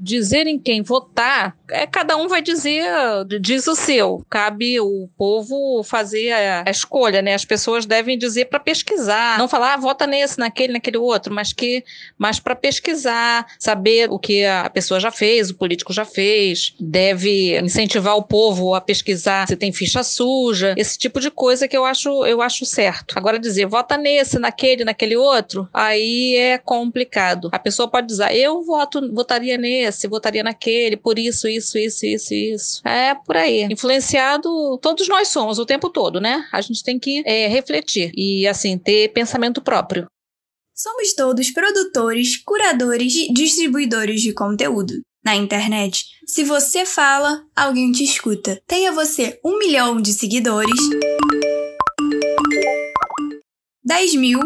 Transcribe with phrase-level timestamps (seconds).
[0.00, 2.84] dizer em quem votar, é cada um vai dizer,
[3.40, 4.24] diz o seu.
[4.28, 7.34] Cabe o povo fazer a, a escolha, né?
[7.34, 11.52] As pessoas devem dizer para pesquisar, não falar ah, vota nesse, naquele, naquele outro, mas
[11.52, 11.84] que,
[12.18, 17.58] mas para pesquisar, saber o que a pessoa já fez, o político já fez, deve
[17.60, 21.84] incentivar o povo a pesquisar se tem ficha suja, esse tipo de coisa que eu
[21.84, 23.14] acho, eu acho certo.
[23.16, 27.48] Agora dizer vota nesse, naquele, naquele outro, aí é complicado.
[27.52, 32.34] A pessoa pode dizer, eu voto, votaria nesse, votaria naquele, por isso, isso, isso, isso,
[32.34, 32.88] isso.
[32.88, 33.64] É por aí.
[33.64, 36.46] Influenciado, todos nós somos o tempo todo, né?
[36.52, 40.06] A gente tem que é, refletir e, assim, ter pensamento próprio.
[40.74, 44.94] Somos todos produtores, curadores e distribuidores de conteúdo.
[45.22, 48.58] Na internet, se você fala, alguém te escuta.
[48.66, 50.80] Tenha você um milhão de seguidores,
[53.84, 54.40] 10 mil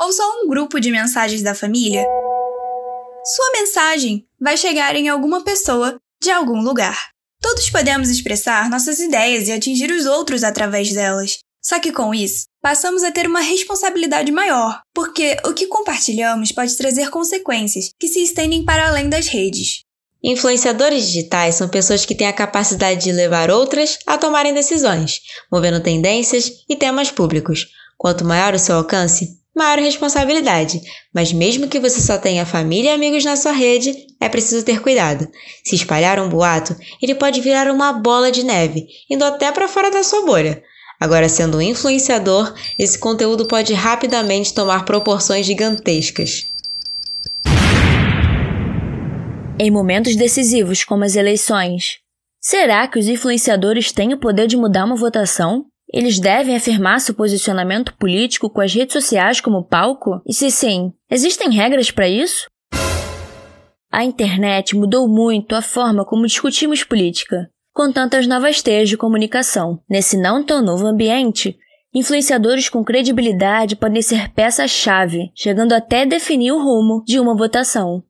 [0.00, 2.04] ou só um grupo de mensagens da família,
[3.24, 7.10] sua mensagem vai chegar em alguma pessoa de algum lugar.
[7.40, 11.38] Todos podemos expressar nossas ideias e atingir os outros através delas.
[11.62, 16.76] Só que com isso, passamos a ter uma responsabilidade maior, porque o que compartilhamos pode
[16.76, 19.82] trazer consequências que se estendem para além das redes.
[20.22, 25.20] Influenciadores digitais são pessoas que têm a capacidade de levar outras a tomarem decisões,
[25.52, 27.66] movendo tendências e temas públicos.
[27.96, 30.80] Quanto maior o seu alcance, maior responsabilidade.
[31.14, 34.80] Mas mesmo que você só tenha família e amigos na sua rede, é preciso ter
[34.80, 35.28] cuidado.
[35.64, 39.90] Se espalhar um boato, ele pode virar uma bola de neve, indo até para fora
[39.90, 40.62] da sua bolha.
[41.00, 46.46] Agora, sendo um influenciador, esse conteúdo pode rapidamente tomar proporções gigantescas.
[49.60, 51.98] Em momentos decisivos, como as eleições,
[52.40, 55.64] será que os influenciadores têm o poder de mudar uma votação?
[55.92, 60.20] Eles devem afirmar seu posicionamento político com as redes sociais como palco?
[60.26, 62.46] E se sim, existem regras para isso?
[63.90, 69.80] A internet mudou muito a forma como discutimos política, com tantas novas teias de comunicação.
[69.88, 71.56] Nesse não tão novo ambiente,
[71.94, 78.02] influenciadores com credibilidade podem ser peça-chave, chegando até definir o rumo de uma votação.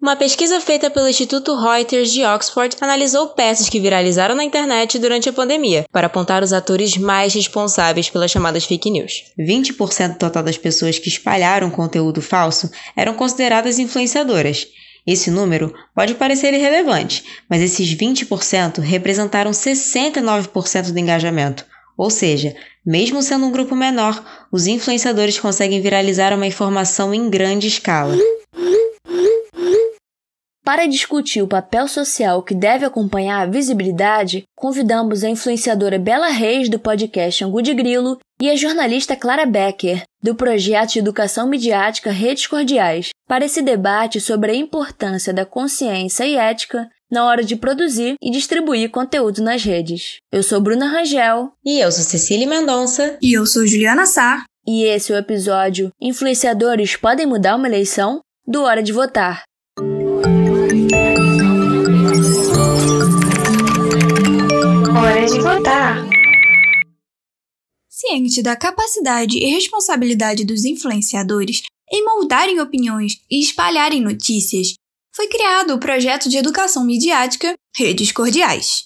[0.00, 5.28] Uma pesquisa feita pelo Instituto Reuters de Oxford analisou peças que viralizaram na internet durante
[5.28, 9.24] a pandemia, para apontar os atores mais responsáveis pelas chamadas fake news.
[9.38, 14.66] 20% total das pessoas que espalharam conteúdo falso eram consideradas influenciadoras.
[15.06, 21.64] Esse número pode parecer irrelevante, mas esses 20% representaram 69% do engajamento.
[21.96, 24.22] Ou seja, mesmo sendo um grupo menor,
[24.52, 28.18] os influenciadores conseguem viralizar uma informação em grande escala.
[30.64, 36.70] Para discutir o papel social que deve acompanhar a visibilidade, convidamos a influenciadora Bela Reis
[36.70, 42.10] do podcast Angu de Grilo e a jornalista Clara Becker, do projeto de educação midiática
[42.10, 47.56] Redes Cordiais, para esse debate sobre a importância da consciência e ética na hora de
[47.56, 50.16] produzir e distribuir conteúdo nas redes.
[50.32, 51.52] Eu sou Bruna Rangel.
[51.62, 53.18] E eu sou Cecília Mendonça.
[53.20, 54.42] E eu sou Juliana Sá.
[54.66, 58.22] E esse é o episódio Influenciadores podem mudar uma eleição?
[58.46, 59.42] Do Hora de Votar.
[68.42, 74.74] Da capacidade e responsabilidade dos influenciadores em moldarem opiniões e espalharem notícias,
[75.14, 78.84] foi criado o projeto de educação midiática Redes Cordiais.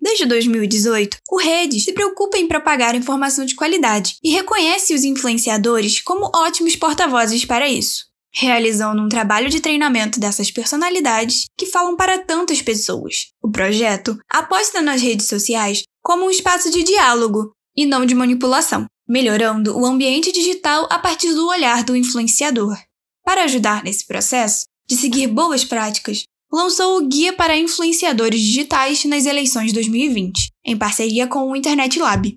[0.00, 6.00] Desde 2018, o Redes se preocupa em propagar informação de qualidade e reconhece os influenciadores
[6.00, 12.18] como ótimos porta-vozes para isso realizando um trabalho de treinamento dessas personalidades que falam para
[12.18, 13.28] tantas pessoas.
[13.40, 18.86] O projeto aposta nas redes sociais como um espaço de diálogo e não de manipulação,
[19.08, 22.76] melhorando o ambiente digital a partir do olhar do influenciador.
[23.24, 29.26] Para ajudar nesse processo de seguir boas práticas, lançou o Guia para Influenciadores Digitais nas
[29.26, 32.36] eleições 2020, em parceria com o Internet Lab.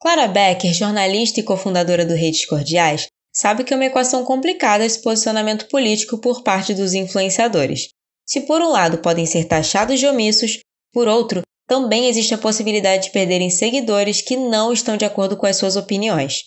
[0.00, 5.02] Clara Becker, jornalista e cofundadora do Redes Cordiais, sabe que é uma equação complicada esse
[5.02, 7.88] posicionamento político por parte dos influenciadores.
[8.26, 10.58] Se por um lado podem ser taxados de omissos,
[10.92, 15.44] por outro, também existe a possibilidade de perderem seguidores que não estão de acordo com
[15.44, 16.44] as suas opiniões.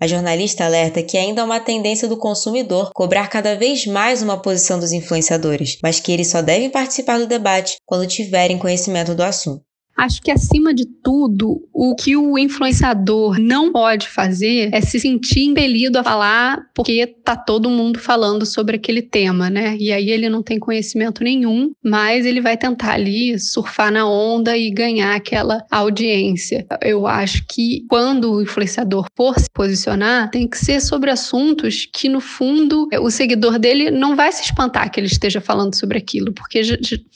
[0.00, 4.40] A jornalista alerta que ainda há uma tendência do consumidor cobrar cada vez mais uma
[4.40, 9.22] posição dos influenciadores, mas que eles só devem participar do debate quando tiverem conhecimento do
[9.22, 9.62] assunto.
[10.02, 15.44] Acho que acima de tudo, o que o influenciador não pode fazer é se sentir
[15.44, 19.76] impelido a falar porque tá todo mundo falando sobre aquele tema, né?
[19.78, 24.56] E aí ele não tem conhecimento nenhum, mas ele vai tentar ali surfar na onda
[24.56, 26.66] e ganhar aquela audiência.
[26.82, 32.08] Eu acho que quando o influenciador for se posicionar, tem que ser sobre assuntos que
[32.08, 36.32] no fundo o seguidor dele não vai se espantar que ele esteja falando sobre aquilo,
[36.32, 36.60] porque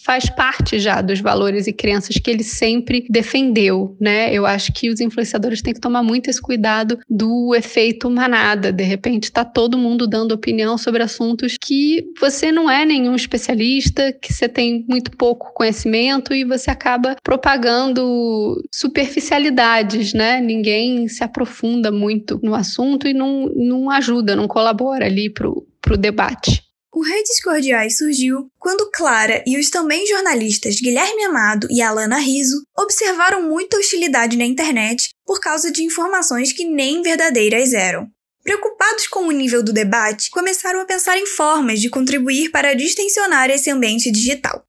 [0.04, 2.75] faz parte já dos valores e crenças que ele sempre
[3.08, 4.32] defendeu, né?
[4.32, 8.72] Eu acho que os influenciadores têm que tomar muito esse cuidado do efeito manada.
[8.72, 14.12] De repente, tá todo mundo dando opinião sobre assuntos que você não é nenhum especialista,
[14.12, 20.40] que você tem muito pouco conhecimento e você acaba propagando superficialidades, né?
[20.40, 25.96] Ninguém se aprofunda muito no assunto e não, não ajuda, não colabora ali pro, pro
[25.96, 26.65] debate.
[26.96, 32.62] O Redes Cordiais surgiu quando Clara e os também jornalistas Guilherme Amado e Alana Riso
[32.74, 38.08] observaram muita hostilidade na internet por causa de informações que nem verdadeiras eram.
[38.42, 43.50] Preocupados com o nível do debate, começaram a pensar em formas de contribuir para distensionar
[43.50, 44.64] esse ambiente digital.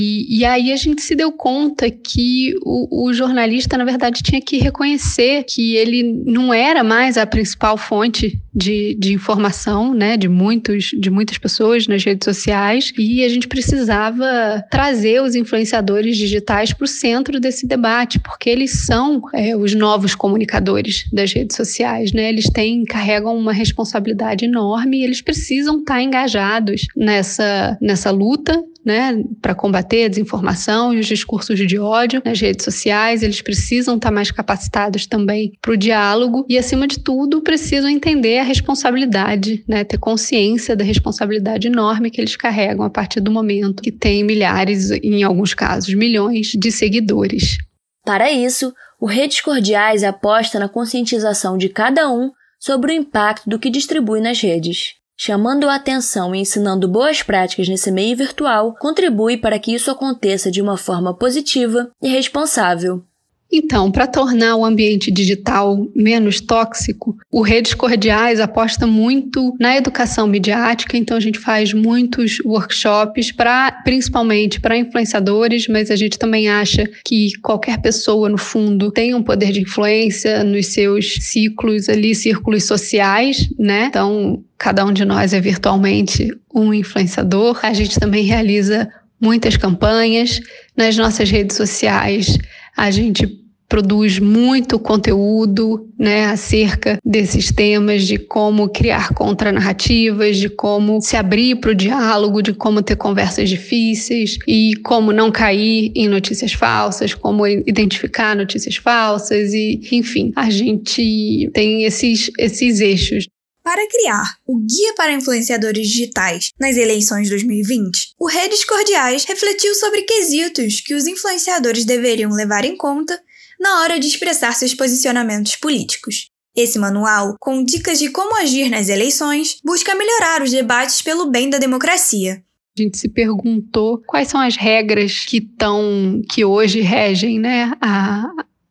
[0.00, 4.40] E, e, aí a gente se deu conta que o, o, jornalista, na verdade, tinha
[4.40, 10.28] que reconhecer que ele não era mais a principal fonte de, de informação, né, de,
[10.28, 16.72] muitos, de muitas pessoas nas redes sociais, e a gente precisava trazer os influenciadores digitais
[16.72, 22.12] para o centro desse debate, porque eles são é, os novos comunicadores das redes sociais,
[22.12, 22.28] né?
[22.28, 29.22] Eles têm, carregam uma responsabilidade enorme e eles precisam estar engajados nessa, nessa luta né,
[29.40, 33.22] para combater a desinformação e os discursos de ódio nas redes sociais.
[33.22, 38.38] Eles precisam estar mais capacitados também para o diálogo e, acima de tudo, precisam entender
[38.38, 43.82] a responsabilidade, né, ter consciência da responsabilidade enorme que eles carregam a partir do momento
[43.82, 47.58] que tem milhares, em alguns casos, milhões de seguidores.
[48.04, 53.58] Para isso, o Redes Cordiais aposta na conscientização de cada um sobre o impacto do
[53.58, 59.36] que distribui nas redes chamando a atenção e ensinando boas práticas nesse meio virtual, contribui
[59.36, 63.04] para que isso aconteça de uma forma positiva e responsável.
[63.52, 70.26] Então, para tornar o ambiente digital menos tóxico, o Redes Cordiais aposta muito na educação
[70.26, 76.48] midiática, então a gente faz muitos workshops para principalmente para influenciadores, mas a gente também
[76.48, 82.14] acha que qualquer pessoa no fundo tem um poder de influência nos seus ciclos ali,
[82.14, 83.86] círculos sociais, né?
[83.86, 87.58] Então, cada um de nós é virtualmente um influenciador.
[87.62, 88.88] A gente também realiza
[89.20, 90.40] muitas campanhas
[90.76, 92.38] nas nossas redes sociais.
[92.76, 93.39] A gente
[93.70, 101.54] produz muito conteúdo né, acerca desses temas, de como criar contranarrativas, de como se abrir
[101.60, 107.14] para o diálogo, de como ter conversas difíceis e como não cair em notícias falsas,
[107.14, 113.28] como identificar notícias falsas e, enfim, a gente tem esses, esses eixos.
[113.62, 120.02] Para criar o Guia para Influenciadores Digitais nas eleições 2020, o Redes Cordiais refletiu sobre
[120.02, 123.20] quesitos que os influenciadores deveriam levar em conta
[123.60, 126.30] na hora de expressar seus posicionamentos políticos.
[126.56, 131.48] Esse manual, com dicas de como agir nas eleições, busca melhorar os debates pelo bem
[131.48, 132.42] da democracia.
[132.76, 138.30] A gente se perguntou quais são as regras que estão que hoje regem né, a,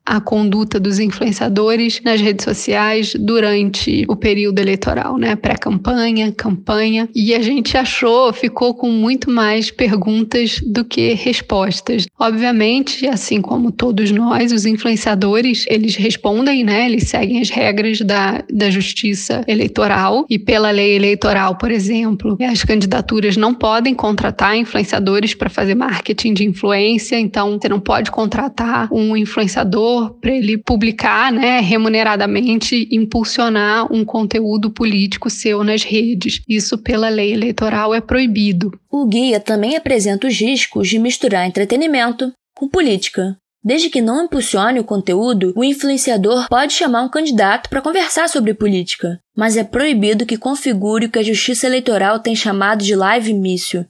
[0.10, 5.36] a conduta dos influenciadores nas redes sociais durante o período eleitoral, né?
[5.36, 7.08] Pré-campanha, campanha.
[7.14, 12.08] E a gente achou, ficou com muito mais perguntas do que respostas.
[12.20, 16.88] Obviamente, assim como todos nós, os influenciadores, eles respondem, né?
[16.88, 22.64] Eles seguem as regras da, da justiça eleitoral e pela lei eleitoral, por exemplo, as
[22.64, 28.92] candidaturas não podem contratar influenciadores para fazer marketing de influência, então você não pode contratar
[28.92, 36.42] um influenciador para ele publicar, né, remuneradamente, impulsionar um conteúdo político seu nas redes.
[36.48, 38.72] Isso pela lei eleitoral é proibido.
[38.90, 43.38] O guia também apresenta os riscos de misturar entretenimento com política.
[43.64, 48.54] Desde que não impulsione o conteúdo, o influenciador pode chamar um candidato para conversar sobre
[48.54, 53.34] política, mas é proibido que configure o que a Justiça Eleitoral tem chamado de live
[53.34, 53.86] mício.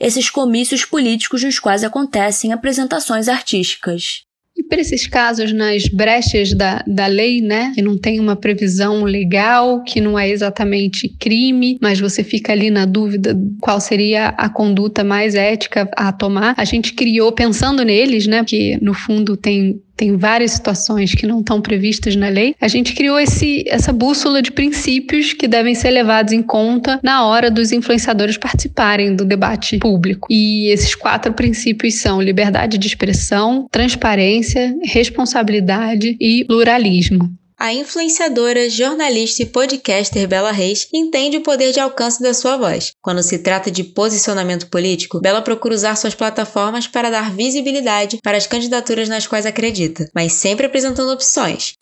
[0.00, 4.22] Esses comícios políticos nos quais acontecem apresentações artísticas.
[4.56, 9.02] E para esses casos nas brechas da, da lei, né, que não tem uma previsão
[9.02, 14.48] legal, que não é exatamente crime, mas você fica ali na dúvida qual seria a
[14.48, 19.80] conduta mais ética a tomar, a gente criou pensando neles, né, que no fundo tem
[19.96, 24.42] tem várias situações que não estão previstas na lei, a gente criou esse, essa bússola
[24.42, 29.78] de princípios que devem ser levados em conta na hora dos influenciadores participarem do debate
[29.78, 30.28] público.
[30.30, 37.30] E esses quatro princípios são liberdade de expressão, transparência, responsabilidade e pluralismo.
[37.64, 42.92] A influenciadora, jornalista e podcaster Bela Reis entende o poder de alcance da sua voz.
[43.00, 48.36] Quando se trata de posicionamento político, Bela procura usar suas plataformas para dar visibilidade para
[48.36, 51.72] as candidaturas nas quais acredita, mas sempre apresentando opções,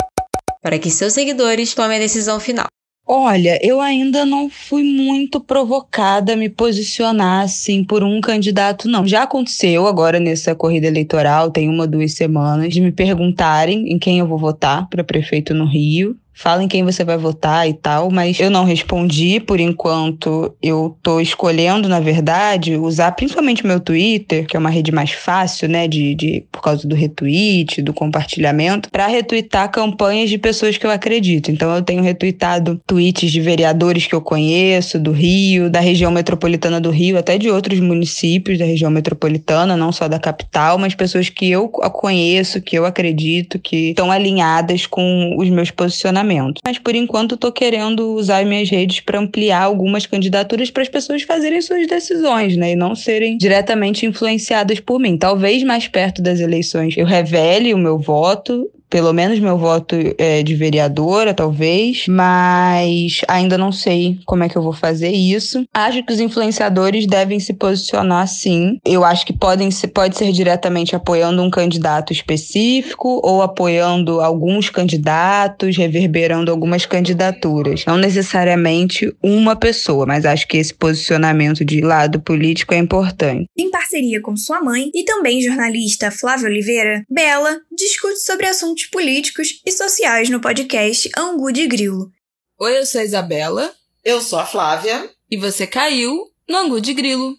[0.63, 2.69] para que seus seguidores tomem a decisão final.
[3.07, 9.07] Olha, eu ainda não fui muito provocada a me posicionar assim por um candidato, não.
[9.07, 14.21] Já aconteceu agora nessa corrida eleitoral, tem uma, duas semanas, de me perguntarem em quem
[14.21, 18.11] eu vou votar para prefeito no Rio fala em quem você vai votar e tal,
[18.11, 20.55] mas eu não respondi por enquanto.
[20.63, 25.69] Eu tô escolhendo, na verdade, usar principalmente meu Twitter, que é uma rede mais fácil,
[25.69, 30.87] né, de, de por causa do retweet, do compartilhamento, para retweetar campanhas de pessoas que
[30.87, 31.51] eu acredito.
[31.51, 36.81] Então eu tenho retweetado tweets de vereadores que eu conheço, do Rio, da região metropolitana
[36.81, 41.29] do Rio, até de outros municípios da região metropolitana, não só da capital, mas pessoas
[41.29, 46.22] que eu conheço, que eu acredito, que estão alinhadas com os meus posicionamentos
[46.65, 51.23] mas por enquanto estou querendo usar minhas redes para ampliar algumas candidaturas para as pessoas
[51.23, 52.73] fazerem suas decisões, né?
[52.73, 55.17] E não serem diretamente influenciadas por mim.
[55.17, 60.43] Talvez mais perto das eleições eu revele o meu voto, pelo menos meu voto é
[60.43, 65.65] de vereadora, talvez, mas ainda não sei como é que eu vou fazer isso.
[65.73, 68.79] Acho que os influenciadores devem se posicionar sim.
[68.85, 74.69] Eu acho que podem ser, pode ser diretamente apoiando um candidato específico ou apoiando alguns
[74.69, 77.87] candidatos, reverberando algumas candidaturas.
[77.87, 83.47] Não necessariamente uma pessoa, mas acho que esse posicionamento de lado político é importante.
[83.57, 88.87] Em parceria com sua mãe e também jornalista Flávia Oliveira, Bela discute sobre assuntos assuntos
[88.87, 92.11] políticos e sociais no podcast Angu de Grilo.
[92.59, 93.73] Oi, eu sou a Isabela.
[94.05, 95.11] Eu sou a Flávia.
[95.31, 97.37] E você caiu no Angu de Grilo.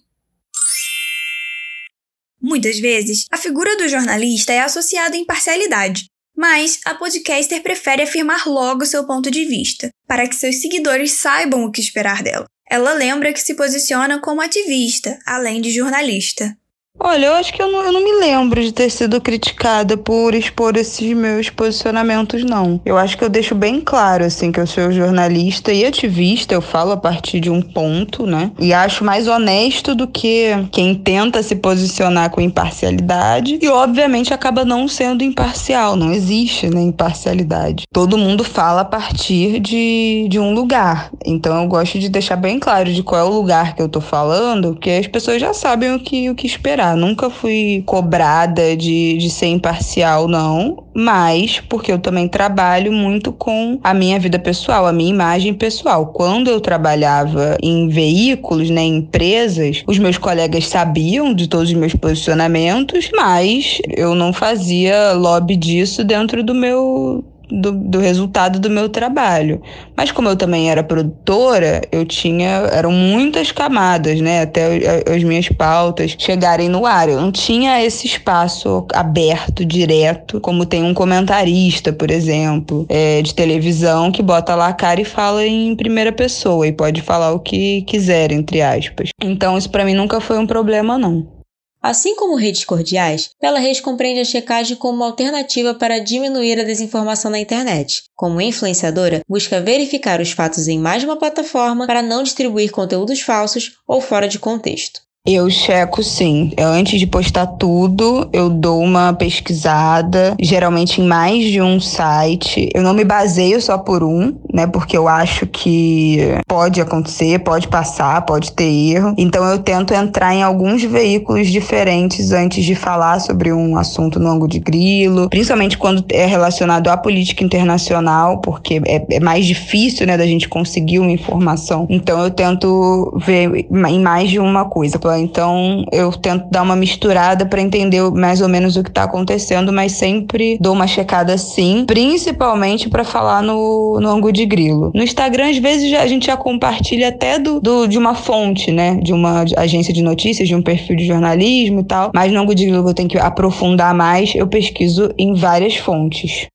[2.41, 8.47] Muitas vezes, a figura do jornalista é associada à imparcialidade, mas a podcaster prefere afirmar
[8.47, 12.45] logo seu ponto de vista, para que seus seguidores saibam o que esperar dela.
[12.69, 16.55] Ela lembra que se posiciona como ativista, além de jornalista.
[16.99, 20.35] Olha, eu acho que eu não, eu não, me lembro de ter sido criticada por
[20.35, 22.79] expor esses meus posicionamentos, não.
[22.85, 26.61] Eu acho que eu deixo bem claro, assim, que eu sou jornalista e ativista, eu
[26.61, 28.51] falo a partir de um ponto, né?
[28.59, 34.63] E acho mais honesto do que quem tenta se posicionar com imparcialidade e, obviamente, acaba
[34.63, 35.95] não sendo imparcial.
[35.95, 37.83] Não existe, né, imparcialidade.
[37.91, 41.09] Todo mundo fala a partir de, de um lugar.
[41.25, 43.99] Então, eu gosto de deixar bem claro de qual é o lugar que eu tô
[43.99, 49.17] falando, porque as pessoas já sabem o que, o que esperar Nunca fui cobrada de,
[49.17, 50.83] de ser imparcial, não.
[50.93, 56.07] Mas porque eu também trabalho muito com a minha vida pessoal, a minha imagem pessoal.
[56.07, 61.75] Quando eu trabalhava em veículos, né, em empresas, os meus colegas sabiam de todos os
[61.75, 67.23] meus posicionamentos, mas eu não fazia lobby disso dentro do meu
[67.61, 69.61] do, do, resultado do meu trabalho.
[69.95, 75.47] Mas como eu também era produtora, eu tinha eram muitas camadas, né, até as minhas
[75.49, 77.09] pautas chegarem no ar.
[77.09, 83.33] Eu não tinha esse espaço aberto, direto, como tem um comentarista, por exemplo, é, de
[83.35, 87.39] televisão que bota lá a cara e fala em primeira pessoa e pode falar o
[87.39, 89.09] que quiser, entre aspas.
[89.21, 91.42] Então isso para mim nunca foi um problema não.
[91.83, 96.63] Assim como redes cordiais, Bela Reis compreende a checagem como uma alternativa para diminuir a
[96.63, 98.03] desinformação na internet.
[98.15, 103.19] Como influenciadora, busca verificar os fatos em mais de uma plataforma para não distribuir conteúdos
[103.19, 105.01] falsos ou fora de contexto.
[105.25, 106.51] Eu checo sim.
[106.59, 112.69] Antes de postar tudo, eu dou uma pesquisada, geralmente em mais de um site.
[112.73, 114.67] Eu não me baseio só por um, né?
[114.67, 119.15] Porque eu acho que pode acontecer, pode passar, pode ter erro.
[119.17, 124.29] Então eu tento entrar em alguns veículos diferentes antes de falar sobre um assunto no
[124.29, 130.05] ângulo de grilo, principalmente quando é relacionado à política internacional, porque é, é mais difícil,
[130.05, 131.87] né, da gente conseguir uma informação.
[131.89, 137.45] Então eu tento ver em mais de uma coisa então eu tento dar uma misturada
[137.45, 141.85] para entender mais ou menos o que tá acontecendo, mas sempre dou uma checada sim,
[141.85, 144.91] principalmente para falar no, no ângulo de grilo.
[144.93, 148.95] No Instagram, às vezes, a gente já compartilha até do, do, de uma fonte, né?
[148.95, 152.11] De uma agência de notícias, de um perfil de jornalismo e tal.
[152.13, 156.47] Mas no ângulo de grilo eu tenho que aprofundar mais, eu pesquiso em várias fontes.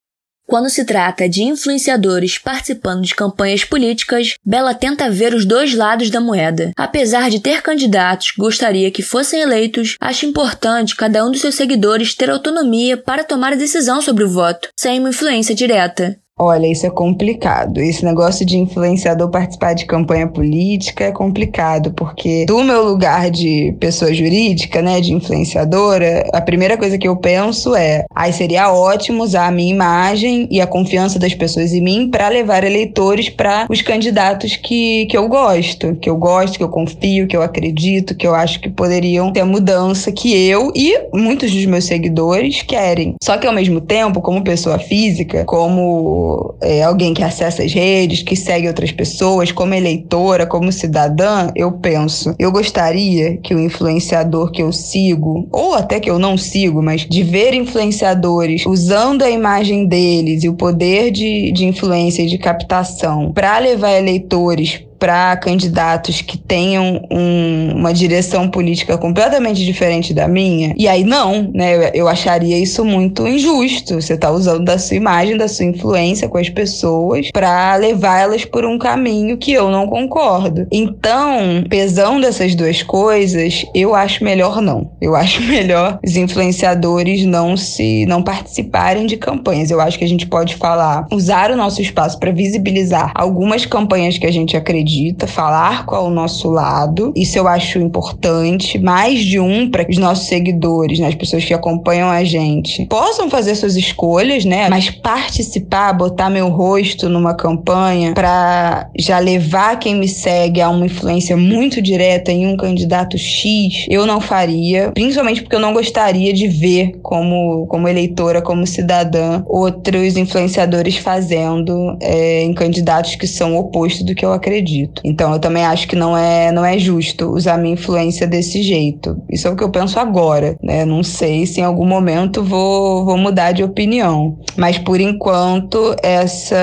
[0.48, 6.08] Quando se trata de influenciadores participando de campanhas políticas, Bela tenta ver os dois lados
[6.08, 6.72] da moeda.
[6.74, 11.54] Apesar de ter candidatos que gostaria que fossem eleitos, acha importante cada um dos seus
[11.54, 16.18] seguidores ter autonomia para tomar a decisão sobre o voto, sem uma influência direta.
[16.38, 17.78] Olha, isso é complicado.
[17.78, 23.74] Esse negócio de influenciador participar de campanha política é complicado, porque do meu lugar de
[23.80, 29.24] pessoa jurídica, né, de influenciadora, a primeira coisa que eu penso é: aí seria ótimo
[29.24, 33.66] usar a minha imagem e a confiança das pessoas em mim para levar eleitores para
[33.68, 38.14] os candidatos que, que eu gosto, que eu gosto, que eu confio, que eu acredito,
[38.14, 42.62] que eu acho que poderiam ter a mudança que eu e muitos dos meus seguidores
[42.62, 43.16] querem.
[43.22, 46.27] Só que ao mesmo tempo, como pessoa física, como
[46.60, 51.72] é, alguém que acessa as redes, que segue outras pessoas, como eleitora, como cidadã, eu
[51.72, 56.82] penso, eu gostaria que o influenciador que eu sigo, ou até que eu não sigo,
[56.82, 62.26] mas de ver influenciadores usando a imagem deles e o poder de, de influência e
[62.26, 70.12] de captação para levar eleitores para candidatos que tenham um, uma direção política completamente diferente
[70.12, 70.74] da minha.
[70.76, 71.90] E aí não, né?
[71.94, 74.00] Eu acharia isso muito injusto.
[74.00, 78.64] Você está usando da sua imagem, da sua influência com as pessoas para levá-las por
[78.64, 80.66] um caminho que eu não concordo.
[80.72, 84.90] Então, pesando essas duas coisas, eu acho melhor não.
[85.00, 89.70] Eu acho melhor os influenciadores não se não participarem de campanhas.
[89.70, 94.18] Eu acho que a gente pode falar, usar o nosso espaço para visibilizar algumas campanhas
[94.18, 97.12] que a gente acredita acredita, falar qual é o nosso lado.
[97.14, 98.78] Isso eu acho importante.
[98.78, 102.86] Mais de um para que os nossos seguidores, né, as pessoas que acompanham a gente,
[102.86, 104.68] possam fazer suas escolhas, né?
[104.70, 110.86] Mas participar, botar meu rosto numa campanha para já levar quem me segue a uma
[110.86, 114.90] influência muito direta em um candidato X, eu não faria.
[114.92, 121.96] Principalmente porque eu não gostaria de ver como, como eleitora, como cidadã, outros influenciadores fazendo
[122.00, 125.02] é, em candidatos que são oposto do que eu acredito acredito.
[125.04, 129.20] Então eu também acho que não é, não é justo usar minha influência desse jeito.
[129.30, 130.84] Isso é o que eu penso agora, né?
[130.84, 134.38] Não sei se em algum momento vou, vou mudar de opinião.
[134.56, 136.56] Mas por enquanto, essa.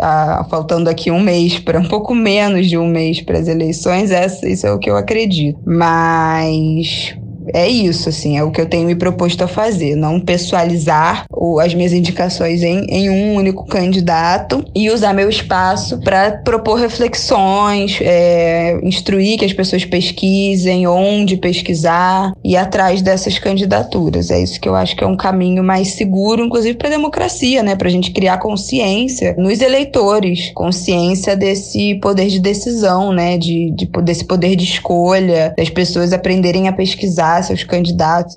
[0.00, 3.48] A, a, faltando aqui um mês para um pouco menos de um mês para as
[3.48, 5.58] eleições, essa, isso é o que eu acredito.
[5.64, 7.14] Mas
[7.52, 11.58] é isso, assim, é o que eu tenho me proposto a fazer, não pessoalizar o,
[11.58, 17.98] as minhas indicações em, em um único candidato e usar meu espaço para propor reflexões,
[18.00, 24.30] é, instruir que as pessoas pesquisem, onde pesquisar e atrás dessas candidaturas.
[24.30, 27.62] É isso que eu acho que é um caminho mais seguro, inclusive para a democracia,
[27.62, 33.70] né, para a gente criar consciência nos eleitores, consciência desse poder de decisão, né, de,
[33.70, 38.34] de desse poder de escolha, das pessoas aprenderem a pesquisar seus candidatos.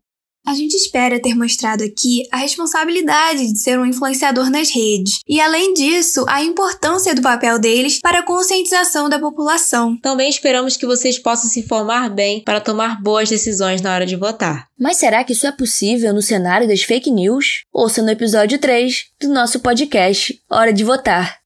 [0.47, 5.41] A gente espera ter mostrado aqui a responsabilidade de ser um influenciador nas redes e,
[5.41, 9.97] além disso, a importância do papel deles para a conscientização da população.
[9.99, 14.15] Também esperamos que vocês possam se informar bem para tomar boas decisões na hora de
[14.15, 14.67] votar.
[14.79, 17.63] Mas será que isso é possível no cenário das fake news?
[17.73, 21.39] Ouça no episódio 3 do nosso podcast Hora de Votar.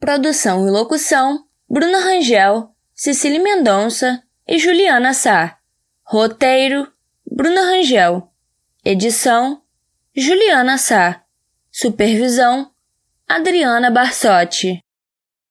[0.00, 5.58] Produção e locução: Bruna Rangel, Cecília Mendonça e Juliana Sá.
[6.06, 6.88] Roteiro:
[7.36, 8.32] Bruna Rangel.
[8.82, 9.60] Edição:
[10.16, 11.22] Juliana Sá.
[11.70, 12.70] Supervisão:
[13.28, 14.82] Adriana Barsotti.